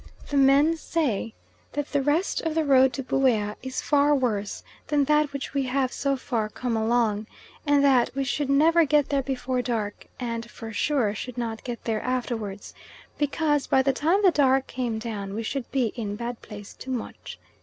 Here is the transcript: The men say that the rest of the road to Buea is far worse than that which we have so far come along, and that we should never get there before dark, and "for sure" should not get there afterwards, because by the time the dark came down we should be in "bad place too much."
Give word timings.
The 0.31 0.35
men 0.37 0.77
say 0.77 1.35
that 1.73 1.91
the 1.91 2.01
rest 2.01 2.41
of 2.41 2.55
the 2.55 2.65
road 2.65 2.91
to 2.93 3.03
Buea 3.03 3.55
is 3.61 3.83
far 3.83 4.15
worse 4.15 4.63
than 4.87 5.03
that 5.03 5.31
which 5.31 5.53
we 5.53 5.61
have 5.65 5.93
so 5.93 6.17
far 6.17 6.49
come 6.49 6.75
along, 6.75 7.27
and 7.67 7.83
that 7.83 8.09
we 8.15 8.23
should 8.23 8.49
never 8.49 8.83
get 8.83 9.09
there 9.09 9.21
before 9.21 9.61
dark, 9.61 10.07
and 10.19 10.49
"for 10.49 10.73
sure" 10.73 11.13
should 11.13 11.37
not 11.37 11.63
get 11.63 11.83
there 11.83 12.01
afterwards, 12.01 12.73
because 13.19 13.67
by 13.67 13.83
the 13.83 13.93
time 13.93 14.23
the 14.23 14.31
dark 14.31 14.65
came 14.65 14.97
down 14.97 15.35
we 15.35 15.43
should 15.43 15.69
be 15.71 15.89
in 15.95 16.15
"bad 16.15 16.41
place 16.41 16.73
too 16.73 16.89
much." 16.89 17.37